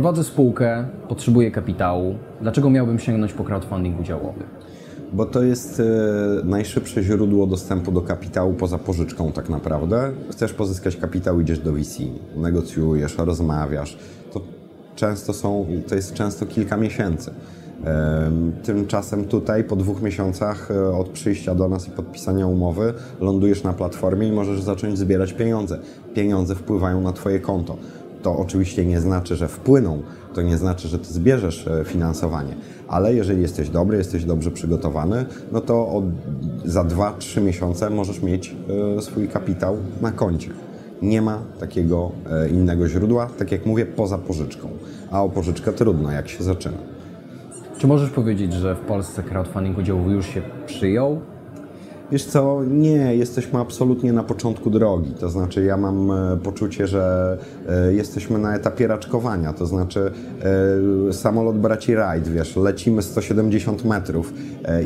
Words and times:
Prowadzę 0.00 0.24
spółkę, 0.24 0.84
potrzebuję 1.08 1.50
kapitału. 1.50 2.14
Dlaczego 2.40 2.70
miałbym 2.70 2.98
sięgnąć 2.98 3.32
po 3.32 3.44
crowdfunding 3.44 4.00
udziałowy? 4.00 4.40
Bo 5.12 5.26
to 5.26 5.42
jest 5.42 5.80
e, 5.80 5.84
najszybsze 6.44 7.02
źródło 7.02 7.46
dostępu 7.46 7.92
do 7.92 8.00
kapitału 8.00 8.54
poza 8.54 8.78
pożyczką 8.78 9.32
tak 9.32 9.48
naprawdę. 9.48 10.10
Chcesz 10.30 10.52
pozyskać 10.52 10.96
kapitał, 10.96 11.40
idziesz 11.40 11.58
do 11.58 11.72
VC, 11.72 11.98
negocjujesz, 12.36 13.18
rozmawiasz. 13.18 13.98
To 14.32 14.40
często 14.96 15.32
są, 15.32 15.66
to 15.88 15.94
jest 15.94 16.14
często 16.14 16.46
kilka 16.46 16.76
miesięcy. 16.76 17.30
Em, 17.84 18.52
Tymczasem 18.62 19.24
tutaj 19.24 19.64
po 19.64 19.76
dwóch 19.76 20.02
miesiącach 20.02 20.70
e, 20.70 20.96
od 20.96 21.08
przyjścia 21.08 21.54
do 21.54 21.68
nas 21.68 21.88
i 21.88 21.90
podpisania 21.90 22.46
umowy 22.46 22.94
lądujesz 23.20 23.62
na 23.62 23.72
platformie 23.72 24.28
i 24.28 24.32
możesz 24.32 24.62
zacząć 24.62 24.98
zbierać 24.98 25.32
pieniądze. 25.32 25.78
Pieniądze 26.14 26.54
wpływają 26.54 27.00
na 27.00 27.12
Twoje 27.12 27.40
konto. 27.40 27.76
To 28.22 28.36
oczywiście 28.36 28.84
nie 28.84 29.00
znaczy, 29.00 29.36
że 29.36 29.48
wpłyną, 29.48 30.02
to 30.34 30.42
nie 30.42 30.58
znaczy, 30.58 30.88
że 30.88 30.98
Ty 30.98 31.12
zbierzesz 31.12 31.66
e, 31.66 31.84
finansowanie, 31.84 32.54
ale 32.88 33.14
jeżeli 33.14 33.42
jesteś 33.42 33.68
dobry, 33.68 33.98
jesteś 33.98 34.24
dobrze 34.24 34.50
przygotowany, 34.50 35.26
no 35.52 35.60
to 35.60 35.88
od, 35.88 36.04
za 36.64 36.84
2-3 36.84 37.42
miesiące 37.42 37.90
możesz 37.90 38.22
mieć 38.22 38.56
e, 38.98 39.02
swój 39.02 39.28
kapitał 39.28 39.76
na 40.00 40.12
koncie. 40.12 40.50
Nie 41.02 41.22
ma 41.22 41.38
takiego 41.60 42.12
e, 42.30 42.48
innego 42.48 42.88
źródła, 42.88 43.26
tak 43.38 43.52
jak 43.52 43.66
mówię, 43.66 43.86
poza 43.86 44.18
pożyczką. 44.18 44.68
A 45.10 45.22
o 45.22 45.28
pożyczkę 45.28 45.72
trudno, 45.72 46.12
jak 46.12 46.28
się 46.28 46.44
zaczyna. 46.44 46.78
Czy 47.78 47.86
możesz 47.86 48.10
powiedzieć, 48.10 48.52
że 48.52 48.74
w 48.74 48.80
Polsce 48.80 49.22
crowdfunding 49.22 49.78
udziałowy 49.78 50.12
już 50.12 50.26
się 50.26 50.42
przyjął? 50.66 51.20
Wiesz 52.12 52.24
co, 52.24 52.64
nie, 52.64 53.16
jesteśmy 53.16 53.58
absolutnie 53.58 54.12
na 54.12 54.22
początku 54.22 54.70
drogi. 54.70 55.10
To 55.20 55.28
znaczy, 55.28 55.64
ja 55.64 55.76
mam 55.76 56.10
e, 56.10 56.38
poczucie, 56.42 56.86
że 56.86 57.38
e, 57.68 57.92
jesteśmy 57.92 58.38
na 58.38 58.54
etapie 58.54 58.86
raczkowania. 58.86 59.52
To 59.52 59.66
znaczy, 59.66 60.10
e, 61.08 61.12
samolot 61.12 61.58
braci 61.58 61.96
Wright, 61.96 62.28
wiesz, 62.28 62.56
lecimy 62.56 63.02
170 63.02 63.84
metrów 63.84 64.34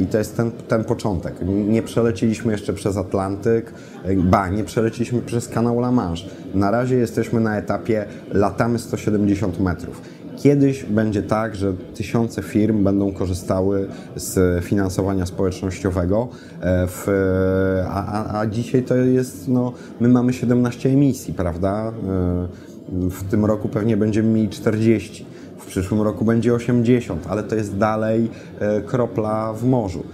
i 0.00 0.06
to 0.06 0.18
jest 0.18 0.36
ten, 0.36 0.50
ten 0.68 0.84
początek. 0.84 1.34
Nie 1.68 1.82
przelecieliśmy 1.82 2.52
jeszcze 2.52 2.72
przez 2.72 2.96
Atlantyk, 2.96 3.72
ba, 4.16 4.48
nie 4.48 4.64
przeleciliśmy 4.64 5.22
przez 5.22 5.48
kanał 5.48 5.78
La 5.78 5.92
Manche. 5.92 6.24
Na 6.54 6.70
razie 6.70 6.96
jesteśmy 6.96 7.40
na 7.40 7.58
etapie 7.58 8.04
latamy 8.32 8.78
170 8.78 9.60
metrów. 9.60 10.02
Kiedyś 10.36 10.84
będzie 10.84 11.22
tak, 11.22 11.54
że 11.56 11.72
tysiące 11.94 12.42
firm 12.42 12.84
będą 12.84 13.12
korzystały 13.12 13.88
z 14.16 14.64
finansowania 14.64 15.26
społecznościowego, 15.26 16.28
e, 16.60 16.86
w, 16.86 17.08
a, 17.88 18.40
a, 18.40 18.46
dzisiaj 18.46 18.82
to 18.82 18.96
jest, 18.96 19.48
no, 19.48 19.72
my 20.00 20.08
mamy 20.08 20.32
17 20.32 20.88
emisji, 20.88 21.34
prawda? 21.34 21.92
E, 22.08 22.48
W 23.10 23.30
tym 23.30 23.44
roku 23.44 23.68
pewnie 23.68 23.96
będziemy 23.96 24.28
mieli 24.28 24.48
40, 24.48 25.26
w 25.58 25.66
przyszłym 25.66 26.02
roku 26.02 26.24
będzie 26.24 26.54
80, 26.54 27.26
ale 27.28 27.42
to 27.42 27.56
jest 27.56 27.76
dalej 27.76 28.30
e, 28.60 28.80
kropla 28.82 29.52
w 29.52 29.64
morzu. 29.64 30.04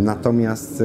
Natomiast, 0.00 0.82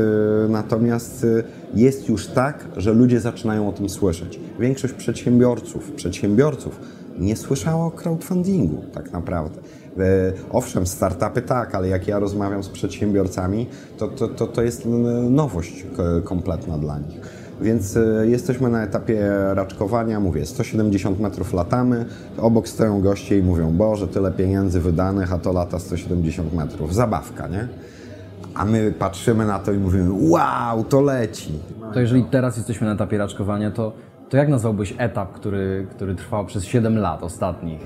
natomiast 0.50 1.26
jest 1.74 2.10
już 2.10 2.28
tak, 2.28 2.68
że 2.78 2.94
ludzie 2.94 3.20
zaczynają 3.20 3.70
o 3.70 3.72
tym 3.72 3.90
słyszeć. 3.90 4.40
Większość 4.60 4.94
przedsiębiorców, 4.94 5.92
przedsiębiorców 5.92 6.80
nie 7.20 7.36
słyszała 7.36 7.86
o 7.86 7.92
crowdfundingu 7.92 8.84
tak 8.94 9.12
naprawdę. 9.12 9.60
E, 9.98 10.02
Owszem, 10.52 10.88
startupy 10.88 11.42
tak, 11.42 11.76
ale 11.76 11.88
jak 11.88 12.08
ja 12.08 12.20
rozmawiam 12.20 12.64
z 12.64 12.70
przedsiębiorcami, 12.70 13.68
to, 13.98 14.08
to, 14.08 14.28
to, 14.28 14.48
to 14.48 14.62
jest 14.62 14.88
nowość 15.30 15.86
kompletna 16.24 16.78
dla 16.78 17.00
nich. 17.00 17.42
Więc 17.62 17.98
e, 17.98 18.28
jesteśmy 18.28 18.70
na 18.70 18.84
etapie 18.84 19.30
raczkowania, 19.54 20.20
mówię, 20.20 20.46
170 20.46 21.20
metrów 21.20 21.54
latamy, 21.54 22.06
obok 22.38 22.68
stoją 22.68 23.02
goście 23.02 23.38
i 23.38 23.44
mówią, 23.44 23.72
Boże, 23.72 24.08
tyle 24.08 24.32
pieniędzy 24.32 24.80
wydanych, 24.80 25.34
a 25.34 25.38
to 25.38 25.54
lata 25.54 25.80
170 25.80 26.54
metrów. 26.54 26.96
Zabawka, 26.96 27.48
nie? 27.48 27.68
A 28.54 28.66
my 28.66 28.94
patrzymy 29.00 29.46
na 29.46 29.60
to 29.60 29.72
i 29.72 29.78
mówimy, 29.78 30.10
wow, 30.30 30.84
to 30.84 31.02
leci. 31.02 31.60
To 31.94 32.00
jeżeli 32.00 32.24
teraz 32.24 32.58
jesteśmy 32.58 32.88
na 32.88 32.94
etapie 32.94 33.18
raczkowania, 33.18 33.72
to, 33.72 33.94
to 34.32 34.38
jak 34.38 34.50
nazwałbyś 34.50 34.94
etap, 34.98 35.34
który, 35.34 35.88
który 35.90 36.16
trwał 36.16 36.46
przez 36.46 36.64
7 36.64 36.98
lat 36.98 37.24
ostatnich? 37.24 37.80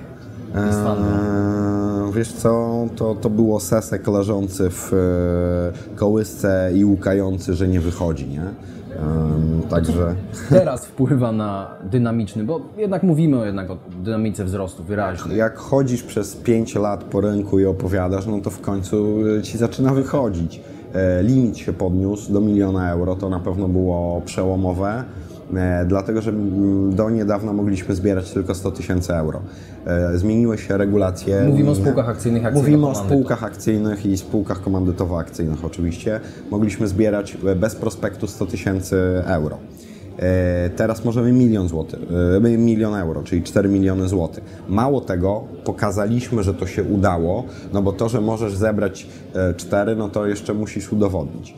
Eee, 0.56 2.14
wiesz 2.14 2.32
co, 2.34 2.86
to, 2.96 3.16
to 3.16 3.30
było 3.30 3.60
sesek 3.60 4.08
leżący 4.08 4.70
w 4.70 4.94
e, 4.94 5.96
kołysce 5.96 6.72
i 6.76 6.86
łukający, 6.86 7.54
że 7.54 7.68
nie 7.68 7.80
wychodzi, 7.82 8.28
nie? 8.28 8.42
Ehm, 8.42 9.62
także 9.70 10.16
Teraz 10.50 10.86
wpływa 10.86 11.32
na 11.32 11.72
dynamiczny, 11.84 12.44
bo 12.44 12.62
jednak 12.78 13.04
mówimy 13.04 13.46
jednak 13.46 13.72
o 13.72 13.78
dynamice 14.04 14.46
wzrostu 14.46 14.84
wyraźnej. 14.84 15.38
jak 15.38 15.58
chodzisz 15.58 16.04
przez 16.04 16.36
5 16.36 16.76
lat 16.76 17.04
po 17.04 17.22
rynku 17.22 17.60
i 17.60 17.66
opowiadasz, 17.66 18.26
no 18.26 18.42
to 18.42 18.50
w 18.50 18.62
końcu 18.62 19.16
e, 19.40 19.42
ci 19.42 19.58
zaczyna 19.58 19.94
wychodzić. 19.94 20.62
E, 20.94 21.24
Limit 21.24 21.58
się 21.58 21.74
podniósł 21.74 22.34
do 22.34 22.42
miliona 22.42 22.92
euro, 22.92 23.16
to 23.16 23.30
na 23.30 23.40
pewno 23.40 23.68
było 23.68 24.22
przełomowe. 24.26 25.04
E, 25.54 25.86
Dlatego, 25.86 26.22
że 26.22 26.32
mm, 26.32 26.96
do 26.96 27.10
niedawna 27.10 27.54
mogliśmy 27.54 27.96
zbierać 27.96 28.32
tylko 28.32 28.56
100 28.56 28.72
tysięcy 28.72 29.14
euro. 29.14 29.42
E, 29.86 30.18
Zmieniły 30.18 30.58
się 30.58 30.78
regulacje. 30.78 31.44
Mówimy 31.48 31.70
o 31.70 31.76
spółkach 31.76 32.10
akcyjnych, 32.10 32.54
Mówimy 32.54 32.88
o 32.88 32.96
spółkach 32.96 33.44
akcyjnych 33.44 34.06
i 34.06 34.18
spółkach 34.18 34.62
komandytowo-akcyjnych 34.62 35.66
oczywiście. 35.66 36.20
Mogliśmy 36.52 36.88
zbierać 36.88 37.38
e, 37.48 37.56
bez 37.56 37.76
prospektu 37.76 38.28
100 38.28 38.46
tysięcy 38.46 39.24
euro. 39.26 39.58
Teraz 40.76 41.06
możemy 41.06 41.32
milion 41.32 41.68
złotych, 41.68 42.00
milion 42.58 42.96
euro, 42.96 43.24
czyli 43.24 43.44
4 43.44 43.70
miliony 43.70 44.08
złotych. 44.08 44.44
Mało 44.70 45.02
tego, 45.02 45.44
pokazaliśmy, 45.64 46.44
że 46.44 46.54
to 46.54 46.68
się 46.68 46.84
udało, 46.84 47.44
no 47.74 47.82
bo 47.82 47.94
to, 47.94 48.10
że 48.10 48.22
możesz 48.22 48.56
zebrać 48.56 49.08
4, 49.58 49.96
no 49.96 50.10
to 50.10 50.28
jeszcze 50.28 50.54
musisz 50.54 50.94
udowodnić. 50.94 51.56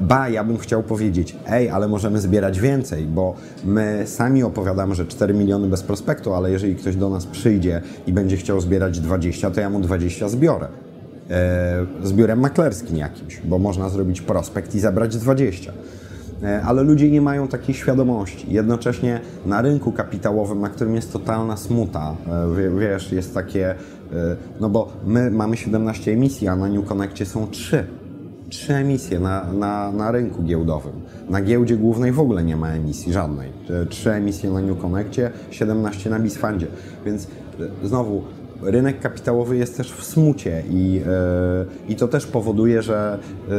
Ba, 0.00 0.28
ja 0.28 0.44
bym 0.44 0.58
chciał 0.58 0.82
powiedzieć, 0.82 1.36
ej, 1.50 1.70
ale 1.70 1.88
możemy 1.88 2.20
zbierać 2.20 2.60
więcej, 2.60 3.04
bo 3.06 3.34
my 3.64 4.02
sami 4.06 4.42
opowiadamy, 4.42 4.94
że 4.94 5.06
4 5.06 5.34
miliony 5.34 5.68
bez 5.68 5.82
prospektu, 5.82 6.34
ale 6.34 6.50
jeżeli 6.50 6.76
ktoś 6.76 6.96
do 6.96 7.10
nas 7.10 7.26
przyjdzie 7.26 7.82
i 8.06 8.12
będzie 8.12 8.36
chciał 8.36 8.60
zbierać 8.60 9.00
20, 9.00 9.50
to 9.50 9.60
ja 9.60 9.70
mu 9.70 9.80
20 9.80 10.28
zbiorę. 10.28 10.66
E, 11.30 11.86
z 12.02 12.12
biurem 12.12 12.40
maklerskim 12.40 12.96
jakimś, 12.96 13.40
bo 13.44 13.58
można 13.58 13.88
zrobić 13.88 14.20
prospekt 14.20 14.74
i 14.74 14.80
zebrać 14.80 15.16
20. 15.16 15.72
E, 16.42 16.62
Ale 16.62 16.82
ludzie 16.82 17.10
nie 17.10 17.20
mają 17.20 17.48
takiej 17.48 17.74
świadomości. 17.74 18.46
Jednocześnie 18.52 19.20
na 19.46 19.62
rynku 19.62 19.92
kapitałowym, 19.92 20.60
na 20.60 20.68
którym 20.68 20.94
jest 20.94 21.12
totalna 21.12 21.56
smuta, 21.56 22.16
e, 22.26 22.54
wie- 22.56 22.70
wiesz, 22.80 23.12
jest 23.12 23.34
takie, 23.34 23.74
no 24.60 24.68
bo 24.68 24.92
my 25.06 25.30
mamy 25.30 25.56
17 25.56 26.12
emisji, 26.12 26.48
a 26.48 26.56
na 26.56 26.68
New 26.68 26.84
Connectie 26.86 27.26
są 27.26 27.46
3. 27.46 27.84
Trzy 28.48 28.74
emisje 28.74 29.20
na, 29.20 29.52
na, 29.52 29.92
na 29.92 30.10
rynku 30.10 30.42
giełdowym. 30.42 30.92
Na 31.28 31.42
giełdzie 31.42 31.76
głównej 31.76 32.12
w 32.12 32.20
ogóle 32.20 32.44
nie 32.44 32.56
ma 32.56 32.68
emisji 32.68 33.12
żadnej. 33.12 33.52
E, 33.70 33.86
Trzy 33.86 34.12
emisje 34.12 34.50
na 34.50 34.60
New 34.60 34.78
Connectie, 34.78 35.30
17 35.50 36.10
na 36.10 36.18
Bisfundzie. 36.18 36.66
Więc 37.04 37.24
e, 37.24 37.88
znowu, 37.88 38.22
rynek 38.62 39.00
kapitałowy 39.00 39.56
jest 39.56 39.76
też 39.76 39.92
w 39.92 40.04
smucie 40.04 40.62
i, 40.70 41.00
e, 41.06 41.92
i 41.92 41.96
to 41.96 42.08
też 42.08 42.26
powoduje, 42.26 42.82
że 42.82 43.18
e, 43.48 43.52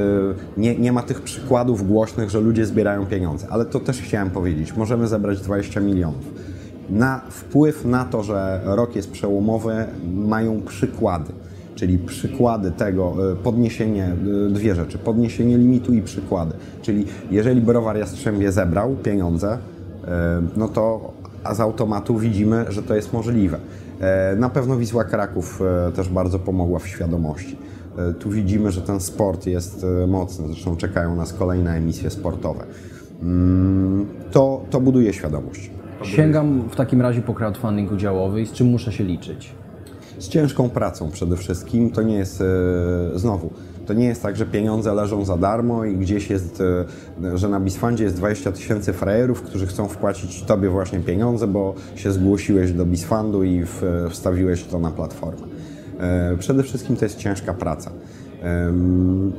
nie, 0.58 0.76
nie 0.76 0.92
ma 0.92 1.04
tych 1.04 1.22
przykładów 1.22 1.88
głośnych, 1.88 2.30
że 2.30 2.40
ludzie 2.40 2.66
zbierają 2.66 3.06
pieniądze. 3.06 3.48
Ale 3.50 3.66
to 3.66 3.80
też 3.80 4.02
chciałem 4.02 4.30
powiedzieć, 4.30 4.76
możemy 4.76 5.08
zebrać 5.08 5.42
20 5.42 5.80
milionów. 5.80 6.26
Na 6.90 7.22
wpływ 7.30 7.86
na 7.86 8.06
to, 8.06 8.24
że 8.24 8.62
rok 8.66 8.96
jest 8.96 9.12
przełomowy, 9.12 9.86
mają 10.14 10.62
przykłady. 10.62 11.34
Czyli 11.78 11.98
przykłady 11.98 12.72
tego, 12.72 13.32
e, 13.32 13.36
podniesienie, 13.36 14.06
e, 14.48 14.50
dwie 14.50 14.76
rzeczy, 14.76 14.98
podniesienie 14.98 15.58
limitu 15.58 15.94
i 15.94 16.02
przykłady. 16.02 16.54
Czyli 16.82 17.06
jeżeli 17.32 17.62
browar 17.62 17.98
Jastrzębie 17.98 18.52
zebrał 18.52 18.96
pieniądze, 18.96 19.58
e, 20.08 20.42
no 20.58 20.68
to 20.68 21.14
z 21.54 21.60
automatu 21.60 22.18
widzimy, 22.18 22.66
że 22.70 22.84
to 22.84 22.96
jest 22.96 23.14
możliwe. 23.14 23.58
Na 24.38 24.50
pewno 24.50 24.78
Wisła 24.78 25.04
Kraków 25.04 25.62
też 25.96 26.10
bardzo 26.10 26.40
pomogła 26.40 26.80
w 26.80 26.88
świadomości. 26.88 27.56
Tu 28.20 28.30
widzimy, 28.30 28.72
że 28.72 28.82
ten 28.82 29.00
sport 29.00 29.46
jest 29.48 29.86
mocny, 30.08 30.48
zresztą 30.48 30.76
czekają 30.78 31.16
nas 31.16 31.34
kolejne 31.34 31.72
emisje 31.72 32.10
sportowe. 32.10 32.64
Mm, 33.22 34.06
To, 34.32 34.62
to 34.70 34.82
buduje 34.82 35.14
świadomość. 35.14 35.72
Sięgam 36.04 36.62
w 36.70 36.76
takim 36.76 37.02
razie 37.02 37.22
po 37.22 37.34
crowdfunding 37.34 37.92
udziałowy 37.92 38.42
i 38.42 38.46
z 38.46 38.52
czym 38.52 38.68
muszę 38.68 38.92
się 38.92 39.04
liczyć? 39.04 39.56
Z 40.20 40.28
ciężką 40.30 40.70
pracą 40.70 41.12
przede 41.12 41.38
wszystkim. 41.38 41.92
To 41.92 42.02
nie 42.02 42.16
jest, 42.16 42.42
e, 42.42 42.46
znowu, 43.20 43.50
to 43.86 43.94
nie 43.94 44.06
jest 44.06 44.24
tak, 44.24 44.36
że 44.36 44.46
pieniądze 44.46 44.94
leżą 44.94 45.26
za 45.26 45.38
darmo 45.38 45.86
i 45.86 45.98
gdzieś 45.98 46.30
jest, 46.30 46.64
e, 47.24 47.38
że 47.38 47.50
na 47.50 47.60
Bisfundzie 47.60 48.04
jest 48.04 48.16
20 48.16 48.52
tysięcy 48.52 48.94
frajerów, 48.94 49.42
którzy 49.42 49.68
chcą 49.68 49.88
wpłacić 49.88 50.44
Tobie 50.44 50.70
właśnie 50.70 51.00
pieniądze, 51.00 51.48
bo 51.48 51.74
się 51.96 52.12
zgłosiłeś 52.12 52.72
do 52.72 52.86
Bisfundu 52.86 53.44
i 53.44 53.64
wstawiłeś 54.10 54.64
to 54.64 54.80
na 54.80 54.92
platformę. 54.92 55.48
E, 56.00 56.38
Przede 56.40 56.64
wszystkim 56.64 56.96
to 56.96 57.06
jest 57.06 57.18
ciężka 57.18 57.54
praca. 57.54 57.92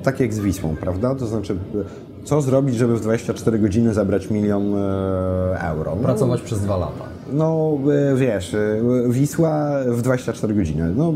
Tak 0.02 0.20
jak 0.20 0.34
z 0.34 0.38
Wisłą, 0.38 0.76
prawda? 0.80 1.14
To 1.14 1.26
znaczy, 1.26 1.56
co 2.24 2.42
zrobić, 2.42 2.76
żeby 2.76 2.96
w 2.96 3.00
24 3.00 3.58
godziny 3.58 3.94
zebrać 3.94 4.30
milion 4.30 4.74
euro? 5.54 5.96
No, 5.96 6.02
Pracować 6.02 6.40
przez 6.40 6.60
dwa 6.60 6.76
lata. 6.76 7.07
No 7.32 7.78
e, 8.12 8.16
wiesz, 8.16 8.54
e, 8.54 8.80
Wisła 9.08 9.84
w 9.86 10.02
24 10.02 10.54
godziny. 10.54 10.92
No, 10.96 11.12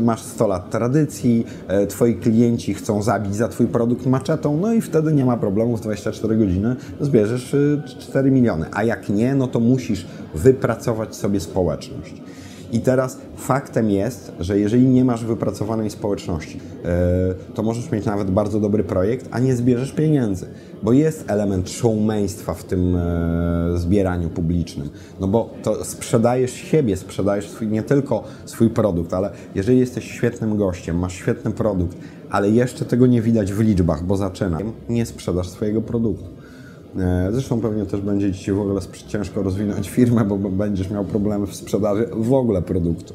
masz 0.00 0.22
100 0.22 0.46
lat 0.46 0.70
tradycji, 0.70 1.46
e, 1.68 1.86
twoi 1.86 2.14
klienci 2.14 2.74
chcą 2.74 3.02
zabić 3.02 3.34
za 3.34 3.48
twój 3.48 3.66
produkt 3.66 4.06
maczetą, 4.06 4.56
no 4.56 4.72
i 4.72 4.80
wtedy 4.80 5.12
nie 5.12 5.24
ma 5.24 5.36
problemu, 5.36 5.76
w 5.76 5.80
24 5.80 6.36
godziny 6.36 6.76
zbierzesz 7.00 7.54
e, 7.54 7.82
4 8.00 8.30
miliony. 8.30 8.66
A 8.72 8.84
jak 8.84 9.08
nie, 9.08 9.34
no 9.34 9.46
to 9.46 9.60
musisz 9.60 10.06
wypracować 10.34 11.16
sobie 11.16 11.40
społeczność. 11.40 12.14
I 12.72 12.80
teraz 12.80 13.18
faktem 13.36 13.90
jest, 13.90 14.32
że 14.40 14.58
jeżeli 14.58 14.86
nie 14.86 15.04
masz 15.04 15.24
wypracowanej 15.24 15.90
społeczności, 15.90 16.60
e, 16.84 17.54
to 17.54 17.62
możesz 17.62 17.90
mieć 17.90 18.04
nawet 18.06 18.30
bardzo 18.30 18.60
dobry 18.60 18.84
projekt, 18.84 19.28
a 19.30 19.38
nie 19.38 19.56
zbierzesz 19.56 19.92
pieniędzy. 19.92 20.46
Bo 20.82 20.92
jest 20.92 21.30
element 21.30 21.70
showmeństwa 21.70 22.54
w 22.54 22.64
tym 22.64 22.96
e, 22.96 23.72
zbieraniu 23.74 24.28
publicznym. 24.28 24.88
No 25.20 25.28
bo 25.28 25.50
to 25.62 25.84
sprzedajesz 25.84 26.52
siebie, 26.52 26.96
sprzedajesz 26.96 27.50
swój, 27.50 27.68
nie 27.68 27.82
tylko 27.82 28.24
swój 28.44 28.70
produkt, 28.70 29.14
ale 29.14 29.30
jeżeli 29.54 29.78
jesteś 29.78 30.04
świetnym 30.04 30.56
gościem, 30.56 30.98
masz 30.98 31.12
świetny 31.12 31.50
produkt, 31.50 31.96
ale 32.30 32.50
jeszcze 32.50 32.84
tego 32.84 33.06
nie 33.06 33.22
widać 33.22 33.52
w 33.52 33.60
liczbach, 33.60 34.04
bo 34.04 34.16
zaczyna, 34.16 34.58
nie 34.88 35.06
sprzedasz 35.06 35.48
swojego 35.48 35.82
produktu. 35.82 36.39
E, 36.98 37.28
Zresztą 37.32 37.60
pewnie 37.60 37.86
też 37.86 38.00
będzie 38.00 38.32
Ci 38.32 38.52
w 38.52 38.60
ogóle 38.60 38.80
ciężko 39.08 39.42
rozwinąć 39.42 39.90
firmę, 39.90 40.24
bo 40.24 40.38
będziesz 40.38 40.90
miał 40.90 41.04
problemy 41.04 41.46
w 41.46 41.54
sprzedaży 41.54 42.08
w 42.12 42.32
ogóle 42.32 42.62
produktu. 42.62 43.14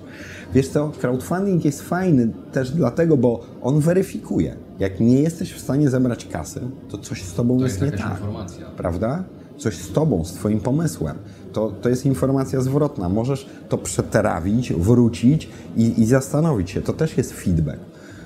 Wiesz 0.54 0.68
co, 0.68 0.92
crowdfunding 1.02 1.66
jest 1.66 1.82
fajny 1.82 2.34
też 2.52 2.72
dlatego, 2.72 3.18
bo 3.18 3.44
on 3.62 3.80
weryfikuje. 3.80 4.56
Jak 4.80 5.00
nie 5.00 5.22
jesteś 5.22 5.54
w 5.54 5.60
stanie 5.60 5.90
zebrać 5.90 6.26
kasy, 6.26 6.62
to 6.90 6.98
coś 6.98 7.24
z 7.24 7.34
Tobą 7.34 7.60
jest, 7.60 7.82
jest 7.82 7.94
nie 7.94 8.00
tak. 8.00 8.12
informacja. 8.12 8.66
Prawda? 8.78 9.24
Coś 9.58 9.78
z 9.78 9.92
Tobą, 9.92 10.26
z 10.26 10.34
Twoim 10.34 10.60
pomysłem. 10.60 11.18
To, 11.54 11.72
to 11.82 11.90
jest 11.90 12.06
informacja 12.06 12.62
zwrotna. 12.62 13.10
Możesz 13.10 13.50
to 13.70 13.78
przeterawić, 13.78 14.74
wrócić 14.74 15.50
i, 15.78 16.02
i 16.02 16.06
zastanowić 16.06 16.72
się. 16.72 16.82
To 16.82 16.94
też 16.94 17.18
jest 17.18 17.34
feedback. 17.34 17.80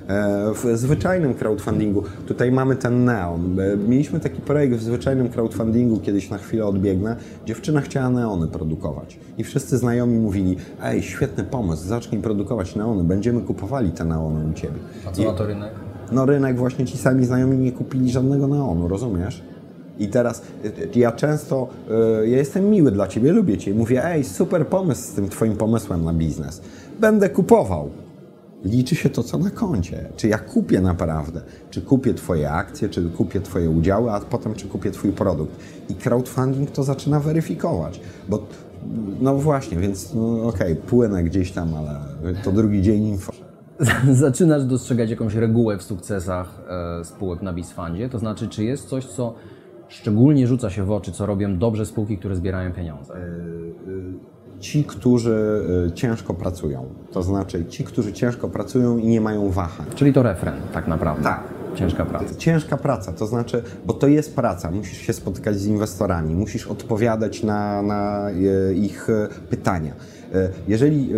E, 0.09 0.53
W 0.53 0.77
zwyczajnym 0.77 1.33
crowdfundingu, 1.33 2.03
tutaj 2.27 2.51
mamy 2.51 2.75
ten 2.75 3.05
neon. 3.05 3.59
E, 3.59 3.77
Mieliśmy 3.77 4.19
taki 4.19 4.41
projekt 4.41 4.75
w 4.75 4.81
zwyczajnym 4.83 5.29
crowdfundingu, 5.29 5.99
kiedyś 5.99 6.29
na 6.29 6.37
chwilę 6.37 6.65
odbiegnę. 6.65 7.15
Dziewczyna 7.45 7.81
chciała 7.81 8.09
neony 8.09 8.47
produkować. 8.47 9.19
I 9.37 9.43
wszyscy 9.43 9.77
znajomi 9.77 10.19
mówili, 10.19 10.57
ej, 10.83 11.01
świetny 11.03 11.43
pomysł, 11.43 11.87
zacznij 11.87 12.21
produkować 12.21 12.75
neony, 12.75 13.03
będziemy 13.03 13.41
kupowali 13.41 13.91
te 13.91 14.05
neony 14.05 14.49
u 14.51 14.53
Ciebie. 14.53 14.79
A 15.07 15.11
co 15.11 15.23
na 15.23 15.33
to 15.33 15.45
rynek? 15.47 15.71
No 16.11 16.25
rynek 16.25 16.57
właśnie 16.57 16.85
ci 16.85 16.97
sami 16.97 17.25
znajomi 17.25 17.57
nie 17.57 17.71
kupili 17.71 18.11
żadnego 18.11 18.47
neonu, 18.47 18.87
rozumiesz? 18.87 19.43
I 19.99 20.07
teraz 20.07 20.41
y, 20.95 20.99
ja 20.99 21.11
często, 21.11 21.67
ja 22.25 22.37
jestem 22.37 22.69
miły 22.69 22.91
dla 22.91 23.07
Ciebie, 23.07 23.31
lubię 23.31 23.57
Cię. 23.57 23.73
Mówię, 23.73 24.05
ej, 24.05 24.23
super 24.23 24.67
pomysł 24.67 25.01
z 25.01 25.13
tym 25.13 25.29
Twoim 25.29 25.55
pomysłem 25.55 26.05
na 26.05 26.13
biznes. 26.13 26.61
Będę 26.99 27.29
kupował. 27.29 27.89
Liczy 28.63 28.95
się 28.95 29.09
to, 29.09 29.23
co 29.23 29.37
na 29.37 29.49
koncie. 29.49 30.09
Czy 30.15 30.27
ja 30.27 30.37
kupię 30.37 30.81
naprawdę? 30.81 31.41
Czy 31.69 31.81
kupię 31.81 32.13
Twoje 32.13 32.51
akcje, 32.51 32.89
czy 32.89 33.09
kupię 33.09 33.41
Twoje 33.41 33.69
udziały, 33.69 34.11
a 34.11 34.19
potem 34.19 34.55
czy 34.55 34.67
kupię 34.67 34.91
Twój 34.91 35.11
produkt. 35.11 35.55
I 35.89 35.95
crowdfunding 35.95 36.71
to 36.71 36.83
zaczyna 36.83 37.19
weryfikować. 37.19 38.01
Bo, 38.29 38.47
no 39.21 39.35
właśnie, 39.35 39.77
więc 39.77 40.13
no, 40.13 40.43
okej, 40.43 40.75
płynę 40.75 41.23
gdzieś 41.23 41.51
tam, 41.51 41.69
ale 41.75 41.99
to 42.43 42.51
drugi 42.51 42.81
dzień 42.81 43.03
info. 43.03 43.31
Zaczynasz 44.11 44.65
dostrzegać 44.65 45.09
jakąś 45.09 45.35
regułę 45.35 45.77
w 45.77 45.83
sukcesach 45.83 46.61
e, 46.99 47.05
spółek 47.05 47.41
na 47.41 47.53
Bizfundzie? 47.53 48.09
To 48.09 48.19
znaczy, 48.19 48.47
czy 48.47 48.63
jest 48.63 48.87
coś, 48.87 49.05
co 49.05 49.33
szczególnie 49.87 50.47
rzuca 50.47 50.69
się 50.69 50.83
w 50.85 50.91
oczy, 50.91 51.11
co 51.11 51.25
robią 51.25 51.57
dobrze 51.57 51.85
spółki, 51.85 52.17
które 52.17 52.35
zbierają 52.35 52.73
pieniądze? 52.73 53.13
Ci, 54.59 54.83
którzy 54.83 55.61
y, 55.87 55.91
ciężko 55.91 56.33
pracują. 56.33 56.85
To 57.11 57.23
znaczy 57.23 57.65
ci, 57.65 57.83
którzy 57.83 58.13
ciężko 58.13 58.49
pracują 58.49 58.97
i 58.97 59.07
nie 59.07 59.21
mają 59.21 59.49
wahań. 59.49 59.85
Czyli 59.95 60.13
to 60.13 60.23
refren, 60.23 60.53
tak 60.73 60.87
naprawdę. 60.87 61.23
Tak. 61.23 61.58
Ciężka 61.75 62.05
praca. 62.05 62.35
Ciężka 62.37 62.77
praca, 62.77 63.13
to 63.13 63.27
znaczy, 63.27 63.63
bo 63.85 63.93
to 63.93 64.07
jest 64.07 64.35
praca, 64.35 64.71
musisz 64.71 64.97
się 64.97 65.13
spotykać 65.13 65.57
z 65.59 65.65
inwestorami, 65.65 66.35
musisz 66.35 66.67
odpowiadać 66.67 67.43
na, 67.43 67.81
na 67.81 68.29
e, 68.29 68.73
ich 68.73 69.09
e, 69.09 69.27
pytania. 69.49 69.93
E, 70.33 70.49
Jeżeli 70.67 71.09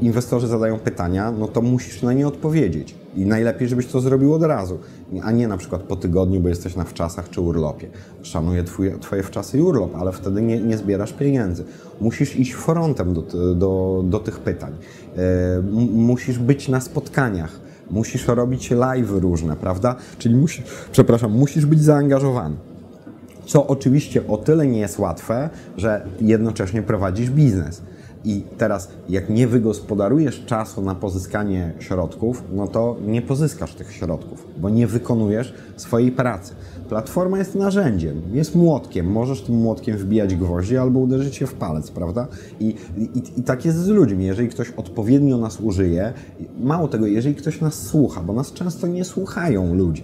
inwestorzy 0.00 0.46
zadają 0.46 0.78
pytania, 0.78 1.30
no 1.30 1.48
to 1.48 1.62
musisz 1.62 2.02
na 2.02 2.12
nie 2.12 2.28
odpowiedzieć. 2.28 2.94
I 3.16 3.26
najlepiej, 3.26 3.68
żebyś 3.68 3.86
to 3.86 4.00
zrobił 4.00 4.34
od 4.34 4.42
razu, 4.42 4.78
a 5.22 5.30
nie 5.32 5.48
na 5.48 5.56
przykład 5.56 5.82
po 5.82 5.96
tygodniu, 5.96 6.40
bo 6.40 6.48
jesteś 6.48 6.76
na 6.76 6.84
wczasach 6.84 7.30
czy 7.30 7.40
urlopie. 7.40 7.88
Szanuję 8.22 8.64
twój, 8.64 8.92
Twoje 9.00 9.22
wczasy 9.22 9.58
i 9.58 9.60
urlop, 9.60 9.96
ale 9.96 10.12
wtedy 10.12 10.42
nie, 10.42 10.60
nie 10.60 10.76
zbierasz 10.76 11.12
pieniędzy. 11.12 11.64
Musisz 12.00 12.36
iść 12.36 12.52
frontem 12.52 13.14
do, 13.14 13.22
do, 13.54 14.02
do 14.04 14.18
tych 14.18 14.38
pytań. 14.38 14.72
Musisz 15.92 16.38
być 16.38 16.68
na 16.68 16.80
spotkaniach. 16.80 17.69
Musisz 17.90 18.28
robić 18.28 18.70
live 18.70 19.10
różne, 19.10 19.56
prawda? 19.56 19.96
Czyli 20.18 20.34
musisz, 20.34 20.62
przepraszam, 20.92 21.32
musisz 21.32 21.66
być 21.66 21.82
zaangażowany. 21.82 22.56
Co 23.46 23.66
oczywiście 23.66 24.26
o 24.28 24.36
tyle 24.36 24.66
nie 24.66 24.78
jest 24.78 24.98
łatwe, 24.98 25.50
że 25.76 26.06
jednocześnie 26.20 26.82
prowadzisz 26.82 27.30
biznes. 27.30 27.82
I 28.24 28.42
teraz, 28.58 28.88
jak 29.08 29.30
nie 29.30 29.46
wygospodarujesz 29.46 30.44
czasu 30.44 30.82
na 30.82 30.94
pozyskanie 30.94 31.72
środków, 31.78 32.44
no 32.52 32.68
to 32.68 32.96
nie 33.06 33.22
pozyskasz 33.22 33.74
tych 33.74 33.92
środków, 33.92 34.46
bo 34.58 34.70
nie 34.70 34.86
wykonujesz 34.86 35.54
swojej 35.76 36.12
pracy. 36.12 36.54
Platforma 36.88 37.38
jest 37.38 37.54
narzędziem, 37.54 38.22
jest 38.32 38.54
młotkiem. 38.54 39.06
Możesz 39.06 39.42
tym 39.42 39.54
młotkiem 39.54 39.96
wbijać 39.96 40.34
gwoździe 40.34 40.80
albo 40.80 41.00
uderzyć 41.00 41.36
się 41.36 41.46
w 41.46 41.54
palec, 41.54 41.90
prawda? 41.90 42.26
I, 42.60 42.74
i, 42.96 43.22
I 43.36 43.42
tak 43.42 43.64
jest 43.64 43.78
z 43.78 43.88
ludźmi. 43.88 44.24
Jeżeli 44.24 44.48
ktoś 44.48 44.70
odpowiednio 44.70 45.38
nas 45.38 45.60
użyje, 45.60 46.12
mało 46.60 46.88
tego, 46.88 47.06
jeżeli 47.06 47.34
ktoś 47.34 47.60
nas 47.60 47.74
słucha, 47.74 48.22
bo 48.22 48.32
nas 48.32 48.52
często 48.52 48.86
nie 48.86 49.04
słuchają 49.04 49.74
ludzie. 49.74 50.02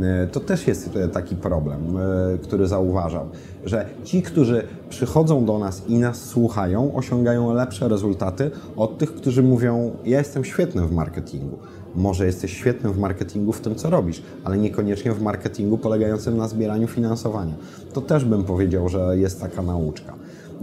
E, 0.00 0.26
To 0.26 0.40
też 0.40 0.66
jest 0.66 0.96
e, 0.96 1.08
taki 1.08 1.36
problem, 1.36 1.80
e, 1.96 2.38
który 2.38 2.66
zauważam, 2.66 3.28
że 3.64 3.86
ci, 4.04 4.22
którzy 4.22 4.62
przychodzą 4.88 5.44
do 5.44 5.58
nas 5.58 5.82
i 5.88 5.98
nas 5.98 6.24
słuchają, 6.24 6.94
osiągają 6.94 7.54
lepsze 7.54 7.88
rezultaty 7.88 8.50
od 8.76 8.98
tych, 8.98 9.14
którzy 9.14 9.42
mówią: 9.42 9.96
Ja 10.04 10.18
jestem 10.18 10.44
świetny 10.44 10.82
w 10.82 10.92
marketingu. 10.92 11.58
Może 11.94 12.26
jesteś 12.26 12.52
świetny 12.52 12.90
w 12.90 12.98
marketingu 12.98 13.52
w 13.52 13.60
tym, 13.60 13.74
co 13.74 13.90
robisz, 13.90 14.22
ale 14.44 14.58
niekoniecznie 14.58 15.12
w 15.12 15.22
marketingu 15.22 15.78
polegającym 15.78 16.36
na 16.36 16.48
zbieraniu 16.48 16.88
finansowania. 16.88 17.54
To 17.92 18.00
też 18.00 18.24
bym 18.24 18.44
powiedział, 18.44 18.88
że 18.88 19.18
jest 19.18 19.40
taka 19.40 19.62
nauczka. 19.62 20.14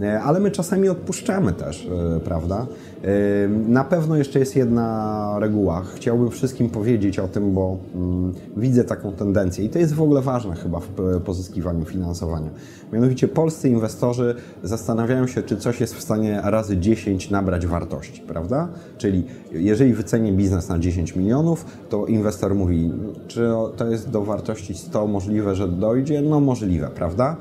E, 0.02 0.22
Ale 0.22 0.40
my 0.40 0.50
czasami 0.50 0.88
odpuszczamy 0.88 1.52
też, 1.52 1.88
e, 2.16 2.20
prawda? 2.20 2.66
E, 3.04 3.48
Na 3.48 3.84
pewno 3.84 4.16
jeszcze 4.16 4.38
jest 4.38 4.56
jedna 4.56 5.36
reguła. 5.40 5.82
Chciałbym 5.94 6.30
wszystkim 6.30 6.70
powiedzieć 6.70 7.18
o 7.18 7.28
tym, 7.28 7.54
bo 7.54 7.76
mm, 7.94 8.34
widzę 8.56 8.84
taką 8.84 9.12
tendencję 9.12 9.64
i 9.64 9.68
to 9.68 9.78
jest 9.78 9.94
w 9.94 10.02
ogóle 10.02 10.22
ważne 10.22 10.54
chyba 10.54 10.80
w 10.80 11.20
pozyskiwaniu 11.24 11.84
finansowania. 11.84 12.50
Mianowicie 12.92 13.28
polscy 13.28 13.68
inwestorzy 13.68 14.34
zastanawiają 14.62 15.26
się, 15.26 15.42
czy 15.42 15.56
coś 15.56 15.80
jest 15.80 15.94
w 15.94 16.00
stanie 16.02 16.40
razy 16.44 16.76
10 16.76 17.30
nabrać 17.30 17.66
wartości, 17.66 18.20
prawda? 18.20 18.68
Czyli 18.98 19.24
jeżeli 19.52 19.94
wycenię 19.94 20.32
biznes 20.32 20.68
na 20.68 20.78
10 20.78 21.16
milionów, 21.16 21.64
to 21.88 22.06
inwestor 22.06 22.54
mówi, 22.54 22.92
czy 23.28 23.48
to 23.76 23.86
jest 23.86 24.10
do 24.10 24.22
wartości 24.22 24.74
100 24.74 25.06
możliwe, 25.06 25.54
że 25.54 25.68
dojdzie? 25.68 26.22
No 26.22 26.40
możliwe, 26.40 26.88
prawda? 26.94 27.36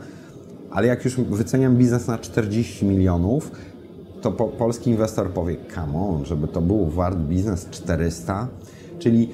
Ale 0.72 0.88
jak 0.88 1.06
już 1.06 1.16
wyceniam 1.16 1.76
biznes 1.76 2.08
na 2.08 2.18
40 2.18 2.86
milionów, 2.86 3.52
to 4.22 4.32
po, 4.32 4.48
polski 4.48 4.90
inwestor 4.90 5.30
powie, 5.30 5.56
come 5.76 6.00
on, 6.00 6.26
żeby 6.26 6.48
to 6.48 6.62
był 6.62 6.86
wart 6.86 7.18
biznes 7.18 7.68
400, 7.72 8.48
czyli 9.00 9.30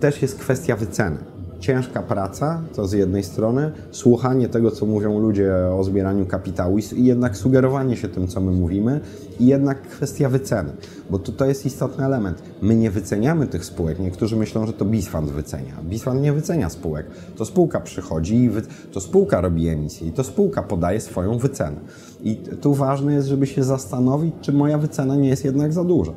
też 0.00 0.22
jest 0.22 0.38
kwestia 0.38 0.76
wyceny. 0.76 1.16
Ciężka 1.60 2.02
praca, 2.02 2.62
to 2.74 2.88
z 2.88 2.92
jednej 2.92 3.22
strony, 3.22 3.72
słuchanie 3.90 4.48
tego, 4.48 4.70
co 4.70 4.86
mówią 4.86 5.18
ludzie 5.18 5.54
o 5.78 5.84
zbieraniu 5.84 6.26
kapitału 6.26 6.78
i 6.78 7.04
jednak 7.04 7.36
sugerowanie 7.36 7.96
się 7.96 8.08
tym, 8.08 8.28
co 8.28 8.40
my 8.40 8.52
mówimy 8.52 9.00
i 9.40 9.46
jednak 9.46 9.82
kwestia 9.82 10.28
wyceny, 10.28 10.72
bo 11.10 11.18
to, 11.18 11.32
to 11.32 11.44
jest 11.44 11.66
istotny 11.66 12.04
element. 12.04 12.42
My 12.62 12.76
nie 12.76 12.90
wyceniamy 12.90 13.46
tych 13.46 13.64
spółek. 13.64 13.98
Niektórzy 13.98 14.36
myślą, 14.36 14.66
że 14.66 14.72
to 14.72 14.84
Bisfund 14.84 15.30
wycenia. 15.30 15.72
Bisfund 15.82 16.20
nie 16.20 16.32
wycenia 16.32 16.68
spółek. 16.68 17.06
To 17.36 17.44
spółka 17.44 17.80
przychodzi 17.80 18.36
i 18.36 18.50
wy, 18.50 18.62
to 18.92 19.00
spółka 19.00 19.40
robi 19.40 19.68
emisję 19.68 20.08
i 20.08 20.12
to 20.12 20.24
spółka 20.24 20.62
podaje 20.62 21.00
swoją 21.00 21.38
wycenę. 21.38 21.76
I 22.24 22.36
tu 22.36 22.74
ważne 22.74 23.14
jest, 23.14 23.28
żeby 23.28 23.46
się 23.46 23.64
zastanowić, 23.64 24.34
czy 24.40 24.52
moja 24.52 24.78
wycena 24.78 25.16
nie 25.16 25.28
jest 25.28 25.44
jednak 25.44 25.72
za 25.72 25.84
duża. 25.84 26.12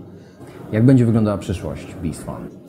Jak 0.71 0.85
będzie 0.85 1.05
wyglądała 1.05 1.37
przyszłość 1.37 1.95
Bizfund? 2.01 2.60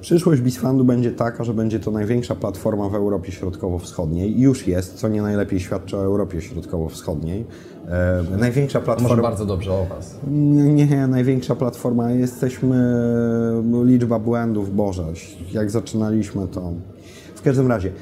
Przyszłość 0.00 0.40
Bisfundu 0.40 0.84
będzie 0.84 1.10
taka, 1.10 1.44
że 1.44 1.54
będzie 1.54 1.80
to 1.80 1.90
największa 1.90 2.34
platforma 2.34 2.88
w 2.88 2.94
Europie 2.94 3.32
Środkowo-Wschodniej. 3.32 4.40
Już 4.40 4.66
jest, 4.66 4.94
co 4.94 5.08
nie 5.08 5.22
najlepiej 5.22 5.60
świadczy 5.60 5.96
o 5.96 6.04
Europie 6.04 6.40
Środkowo-Wschodniej. 6.40 7.44
E, 7.88 8.24
największa 8.38 8.78
Może 8.78 8.84
platforma... 8.84 9.22
bardzo 9.22 9.46
dobrze 9.46 9.72
o 9.72 9.84
Was. 9.84 10.18
Nie, 10.30 10.86
nie, 10.86 11.06
największa 11.06 11.54
platforma. 11.54 12.10
Jesteśmy, 12.10 12.94
liczba 13.84 14.18
błędów, 14.18 14.76
Boże, 14.76 15.04
jak 15.52 15.70
zaczynaliśmy 15.70 16.48
to... 16.48 16.72
W 17.40 17.42
każdym 17.42 17.68
razie, 17.68 17.92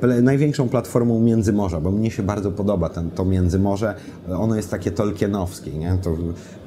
ple- 0.00 0.22
największą 0.22 0.68
platformą 0.68 1.20
Międzymorza, 1.20 1.80
bo 1.80 1.90
mnie 1.90 2.10
się 2.10 2.22
bardzo 2.22 2.50
podoba 2.50 2.88
ten, 2.88 3.10
to 3.10 3.24
Międzymorze, 3.24 3.94
y, 4.28 4.36
ono 4.36 4.56
jest 4.56 4.70
takie 4.70 4.90
tolkienowskie, 4.90 5.72
nie? 5.72 5.98
To, 6.02 6.16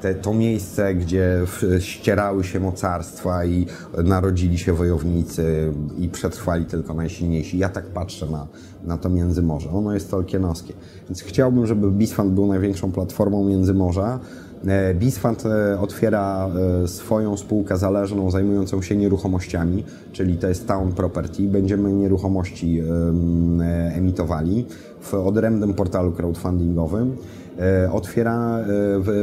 te, 0.02 0.14
to 0.14 0.34
miejsce, 0.34 0.94
gdzie 0.94 1.40
ścierały 1.78 2.44
się 2.44 2.60
mocarstwa 2.60 3.44
i 3.44 3.66
narodzili 4.04 4.58
się 4.58 4.72
wojownicy 4.72 5.72
i 5.98 6.08
przetrwali 6.08 6.64
tylko 6.64 6.94
najsilniejsi. 6.94 7.58
Ja 7.58 7.68
tak 7.68 7.86
patrzę 7.86 8.26
na, 8.26 8.46
na 8.84 8.98
to 8.98 9.08
Międzymorze. 9.08 9.70
Ono 9.70 9.94
jest 9.94 10.10
tolkienowskie. 10.10 10.72
Więc 11.08 11.22
chciałbym, 11.22 11.66
żeby 11.66 11.90
Bisfant 11.90 12.32
był 12.32 12.46
największą 12.46 12.92
platformą 12.92 13.44
Międzymorza. 13.44 14.20
E, 14.66 14.94
Bisfant 14.94 15.46
e, 15.46 15.80
otwiera 15.80 16.48
e, 16.84 16.88
swoją 16.88 17.36
spółkę 17.36 17.76
zależną 17.76 18.30
zajmującą 18.30 18.82
się 18.82 18.96
nieruchomościami, 18.96 19.84
czyli 20.12 20.36
to 20.36 20.48
jest 20.48 20.68
Town 20.68 20.92
Property. 20.92 21.42
Będziemy 21.42 21.92
nieruchomości 21.92 22.78
em, 22.80 23.60
emitowali 23.94 24.66
w 25.00 25.14
odrębnym 25.14 25.74
portalu 25.74 26.12
crowdfundingowym. 26.12 27.16
Otwiera, 27.92 28.58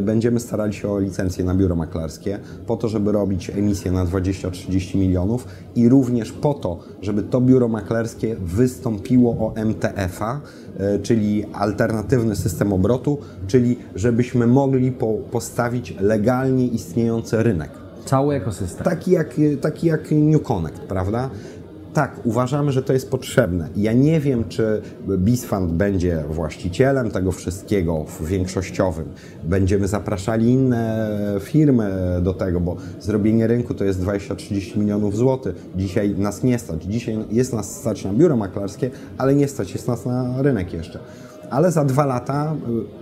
będziemy 0.01 0.39
starali 0.39 0.74
się 0.74 0.89
o 0.89 1.00
licencje 1.00 1.44
na 1.44 1.56
biuro 1.56 1.75
maklerskie, 1.75 2.39
po 2.68 2.77
to, 2.77 2.88
żeby 2.88 3.12
robić 3.12 3.50
emisję 3.50 3.92
na 3.92 4.06
20-30 4.06 4.98
milionów 4.98 5.48
i 5.75 5.89
również 5.89 6.32
po 6.32 6.54
to, 6.54 6.80
żeby 7.01 7.24
to 7.24 7.42
biuro 7.42 7.68
maklerskie 7.68 8.36
wystąpiło 8.36 9.32
o 9.32 9.54
MTF-a, 9.56 10.42
czyli 11.03 11.46
alternatywny 11.53 12.36
system 12.36 12.74
obrotu, 12.74 13.17
czyli 13.48 13.79
żebyśmy 13.96 14.48
mogli 14.48 14.91
po, 14.91 15.13
postawić 15.13 15.96
legalnie 16.00 16.67
istniejący 16.67 17.44
rynek. 17.44 17.70
Cały 18.05 18.36
ekosystem. 18.36 18.84
Taki 18.84 19.12
jak, 19.12 19.34
taki 19.62 19.88
jak 19.88 20.12
New 20.12 20.44
Connect, 20.44 20.79
prawda? 20.79 21.29
Tak, 21.96 22.20
uważamy, 22.24 22.72
że 22.72 22.84
to 22.84 22.94
jest 22.94 23.12
potrzebne. 23.12 23.70
Ja 23.75 23.94
nie 23.94 24.20
wiem, 24.20 24.44
czy 24.50 24.82
Bisfund 25.18 25.72
będzie 25.72 26.24
właścicielem 26.30 27.12
tego 27.12 27.32
wszystkiego 27.32 28.04
w 28.04 28.25
większościowym. 28.25 29.06
Będziemy 29.44 29.88
zapraszali 29.88 30.50
inne 30.50 31.10
firmy 31.40 31.92
do 32.22 32.34
tego, 32.34 32.60
bo 32.60 32.75
zrobienie 33.00 33.48
rynku 33.48 33.74
to 33.74 33.84
jest 33.84 34.02
20-30 34.02 34.78
milionów 34.78 35.16
złotych. 35.16 35.56
Dzisiaj 35.75 36.16
nas 36.18 36.44
nie 36.44 36.60
stać. 36.60 36.84
Dzisiaj 36.84 37.18
jest 37.32 37.54
nas 37.54 37.75
stać 37.75 38.06
na 38.06 38.14
biuro 38.14 38.38
maklerskie, 38.38 38.92
ale 39.18 39.36
nie 39.36 39.48
stać 39.48 39.74
jest 39.74 39.88
nas 39.88 40.06
na 40.06 40.42
rynek 40.42 40.74
jeszcze. 40.74 41.00
Ale 41.50 41.72
za 41.72 41.86
dwa 41.86 42.06
lata 42.06 42.56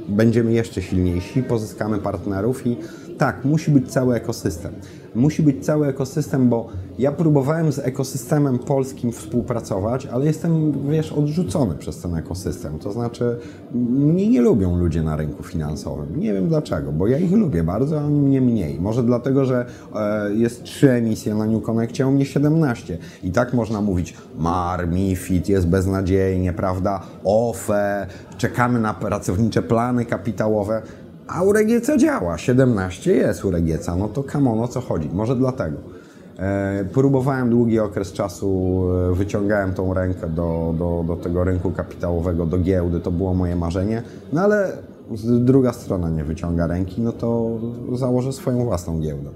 y, 0.09 0.11
będziemy 0.11 0.53
jeszcze 0.53 0.81
silniejsi, 0.81 1.43
pozyskamy 1.43 1.97
partnerów 1.97 2.67
i 2.67 2.77
tak, 3.17 3.45
musi 3.45 3.71
być 3.71 3.91
cały 3.91 4.15
ekosystem. 4.15 4.73
Musi 5.15 5.43
być 5.43 5.65
cały 5.65 5.87
ekosystem, 5.87 6.49
bo 6.49 6.69
ja 6.99 7.11
próbowałem 7.11 7.71
z 7.71 7.79
ekosystemem 7.79 8.59
polskim 8.59 9.11
współpracować, 9.11 10.05
ale 10.05 10.25
jestem, 10.25 10.71
wiesz, 10.89 11.11
odrzucony 11.11 11.75
przez 11.75 12.01
ten 12.01 12.15
ekosystem. 12.15 12.79
To 12.79 12.91
znaczy, 12.91 13.37
mnie 13.73 14.29
nie 14.29 14.41
lubią 14.41 14.77
ludzie 14.77 15.03
na 15.03 15.15
rynku 15.15 15.43
finansowym. 15.43 16.19
Nie 16.19 16.33
wiem 16.33 16.47
dlaczego, 16.47 16.91
bo 16.91 17.07
ja 17.07 17.17
ich 17.17 17.31
lubię 17.31 17.63
bardzo, 17.63 17.99
a 17.99 18.03
oni 18.03 18.19
mnie 18.19 18.41
mniej. 18.41 18.79
Może 18.79 19.03
dlatego, 19.03 19.45
że 19.45 19.65
e, 19.95 20.33
jest 20.33 20.63
trzy 20.63 20.91
emisje 20.91 21.35
na 21.35 21.45
New 21.45 21.63
Connectie, 21.63 22.03
a 22.03 22.07
u 22.07 22.11
mnie 22.11 22.25
17. 22.25 22.97
I 23.23 23.31
tak 23.31 23.53
można 23.53 23.81
mówić, 23.81 24.13
MAR, 24.37 24.87
MIFID, 24.87 25.49
jest 25.49 25.67
beznadziejnie, 25.67 26.53
prawda? 26.53 27.01
OFE, 27.23 28.07
czekamy 28.37 28.79
na 28.79 28.93
pracownicze 28.93 29.61
plany 29.61 30.05
kapitałowe. 30.05 30.81
A 31.27 31.43
u 31.43 31.53
Regieca 31.53 31.97
działa, 31.97 32.37
17 32.37 33.11
jest 33.11 33.45
u 33.45 33.51
Regieca, 33.51 33.95
no 33.95 34.07
to 34.07 34.23
come 34.23 34.51
on, 34.51 34.59
o 34.59 34.67
co 34.67 34.81
chodzi? 34.81 35.09
Może 35.13 35.35
dlatego. 35.35 35.77
E, 36.39 36.85
próbowałem 36.93 37.49
długi 37.49 37.79
okres 37.79 38.13
czasu, 38.13 38.81
e, 39.11 39.15
wyciągałem 39.15 39.73
tą 39.73 39.93
rękę 39.93 40.29
do, 40.29 40.75
do, 40.77 41.03
do 41.07 41.15
tego 41.15 41.43
rynku 41.43 41.71
kapitałowego, 41.71 42.45
do 42.45 42.57
giełdy, 42.57 42.99
to 42.99 43.11
było 43.11 43.33
moje 43.33 43.55
marzenie, 43.55 44.03
no 44.33 44.41
ale 44.41 44.71
druga 45.21 45.73
strona 45.73 46.09
nie 46.09 46.23
wyciąga 46.23 46.67
ręki, 46.67 47.01
no 47.01 47.11
to 47.11 47.59
założę 47.93 48.33
swoją 48.33 48.65
własną 48.65 48.99
giełdę. 48.99 49.29